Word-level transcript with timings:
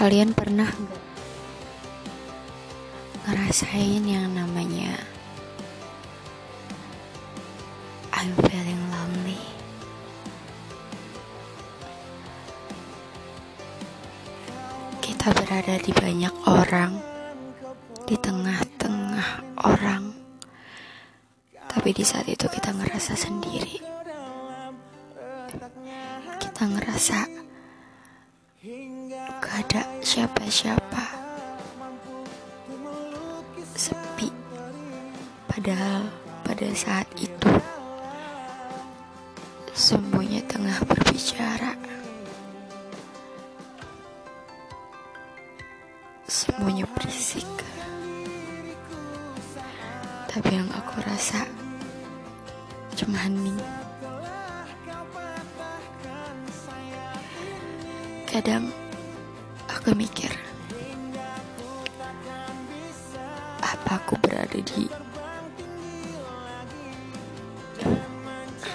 Kalian 0.00 0.32
pernah 0.32 0.72
ngerasain 3.28 4.00
yang 4.00 4.32
namanya 4.32 4.96
I'm 8.08 8.32
feeling 8.48 8.80
lonely? 8.88 9.36
Kita 15.04 15.36
berada 15.36 15.76
di 15.76 15.92
banyak 15.92 16.32
orang, 16.48 16.96
di 18.08 18.16
tengah-tengah 18.16 19.28
orang, 19.68 20.16
tapi 21.68 21.92
di 21.92 22.08
saat 22.08 22.24
itu 22.24 22.48
kita 22.48 22.72
ngerasa 22.72 23.20
sendiri. 23.20 23.84
Kita 26.40 26.62
ngerasa 26.72 27.36
ada 29.60 29.84
siapa-siapa, 30.00 31.04
sepi. 33.76 34.32
Padahal 35.44 36.08
pada 36.48 36.64
saat 36.72 37.04
itu 37.20 37.52
semuanya 39.76 40.40
tengah 40.48 40.80
berbicara. 40.88 41.76
Semuanya 46.24 46.88
berisik. 46.96 47.44
Tapi 50.24 50.56
yang 50.56 50.72
aku 50.72 51.04
rasa 51.04 51.44
cuma 52.96 53.28
hening. 53.28 53.60
Kadang 58.24 58.72
aku 59.80 59.96
mikir, 59.96 60.28
apa 63.64 63.96
aku 63.96 64.12
berada 64.20 64.60
di 64.60 64.84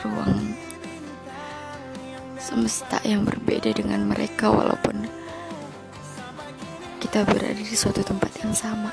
ruang 0.02 0.58
semesta 2.42 2.98
yang 3.06 3.22
berbeda 3.22 3.70
dengan 3.70 4.10
mereka 4.10 4.50
walaupun 4.50 5.06
kita 6.98 7.22
berada 7.22 7.54
di 7.54 7.78
suatu 7.78 8.02
tempat 8.02 8.34
yang 8.42 8.58
sama. 8.58 8.90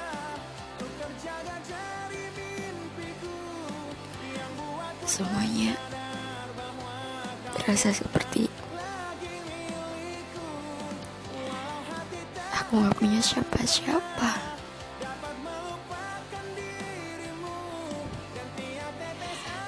Semuanya 5.08 5.80
terasa 7.56 7.88
seperti 7.88 8.61
aku 12.72 12.88
gak 12.88 12.96
punya 13.04 13.20
siapa-siapa. 13.20 14.32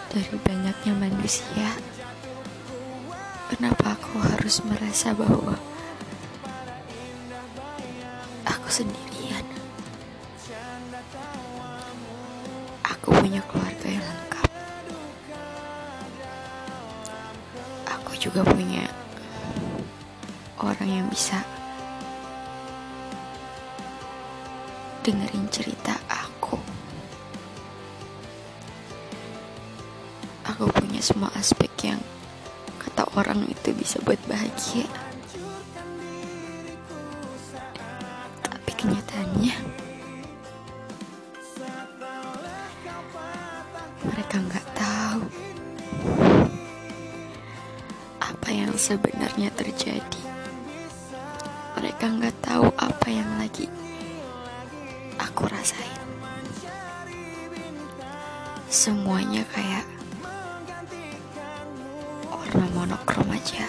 Dari 0.08 0.36
banyaknya 0.40 0.92
manusia, 0.96 1.68
kenapa 3.52 3.92
aku 3.92 4.24
harus 4.24 4.64
merasa 4.64 5.12
bahwa 5.12 5.52
aku 8.48 8.68
sendirian? 8.72 9.44
Aku 12.88 13.12
punya 13.20 13.44
keluarga 13.52 14.00
yang 14.00 14.06
lengkap. 14.08 14.48
Aku 18.00 18.16
juga 18.16 18.40
punya 18.48 18.88
orang 20.56 20.88
yang 20.88 21.06
bisa 21.12 21.44
dengerin 25.04 25.44
cerita 25.52 25.92
aku. 26.08 26.56
Aku 30.48 30.64
punya 30.72 31.04
semua 31.04 31.28
aspek 31.36 31.68
yang 31.84 32.00
kata 32.80 33.04
orang 33.12 33.44
itu 33.44 33.76
bisa 33.76 34.00
buat 34.00 34.16
bahagia. 34.24 34.88
Tapi 38.48 38.70
kenyataannya 38.72 39.54
mereka 44.08 44.36
nggak 44.40 44.68
tahu 44.72 45.20
apa 48.24 48.48
yang 48.48 48.72
sebenarnya 48.72 49.52
terjadi. 49.52 50.22
Mereka 51.76 52.04
nggak 52.08 52.36
tahu 52.40 52.72
apa 52.80 53.08
yang 53.12 53.28
lagi 53.36 53.68
aku 55.18 55.46
rasain. 55.46 56.02
Semuanya 58.66 59.46
kayak 59.54 59.86
warna 62.26 62.66
monokrom 62.74 63.28
aja. 63.30 63.66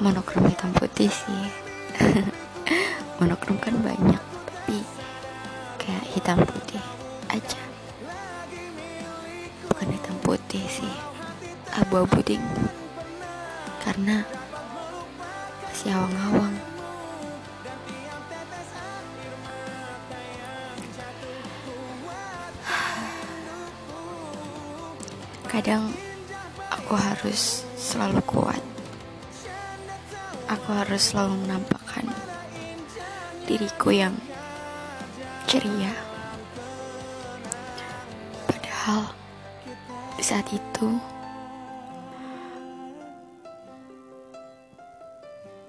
Monokrom 0.00 0.48
hitam 0.48 0.72
putih 0.72 1.12
sih. 1.12 1.44
monokrom 3.20 3.60
kan 3.60 3.76
banyak, 3.84 4.22
tapi 4.48 4.80
kayak 5.76 6.04
hitam 6.16 6.40
putih 6.40 6.80
aja. 7.28 7.62
Bukan 9.68 9.88
hitam 9.92 10.16
putih 10.24 10.64
sih, 10.64 10.94
abu-abu 11.76 12.24
ding. 12.24 12.40
Karena 13.84 14.24
masih 15.68 15.96
awang-awang. 15.96 16.59
Kadang 25.50 25.90
aku 26.70 26.94
harus 26.94 27.66
selalu 27.74 28.22
kuat. 28.22 28.62
Aku 30.46 30.70
harus 30.70 31.10
selalu 31.10 31.42
menampakkan 31.42 32.06
diriku 33.50 33.90
yang 33.90 34.14
ceria. 35.50 35.90
Padahal 38.46 39.10
saat 40.22 40.46
itu 40.54 40.88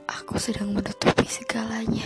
aku 0.05 0.37
sedang 0.37 0.77
menutupi 0.77 1.25
segalanya. 1.25 2.05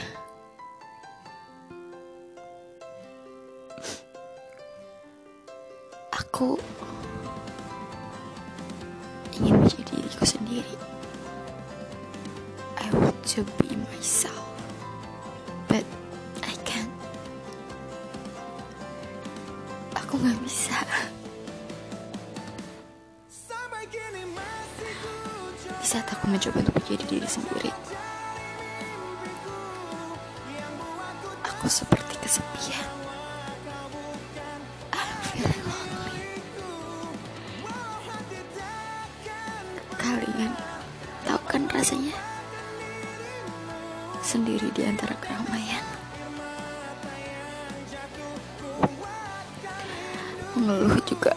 Aku 6.16 6.56
sendiri. 10.36 10.76
I 12.76 12.92
want 12.92 13.16
to 13.40 13.48
be 13.64 13.72
myself, 13.88 14.44
but 15.72 15.88
I 16.44 16.54
can't. 16.68 16.92
Aku 19.96 20.20
nggak 20.20 20.36
bisa. 20.44 20.76
Di 25.80 25.88
saat 25.88 26.10
aku 26.12 26.28
mencoba 26.28 26.66
untuk 26.66 26.76
menjadi 26.82 27.06
diri 27.06 27.30
sendiri, 27.30 27.72
aku 31.46 31.66
seperti 31.70 32.18
kesepian. 32.20 33.05
Kalian 40.06 40.54
tahu 41.26 41.42
kan 41.50 41.66
rasanya? 41.74 42.14
Sendiri 44.22 44.70
di 44.70 44.86
antara 44.86 45.18
keramaian. 45.18 45.82
Mengeluh 50.54 51.02
juga 51.10 51.34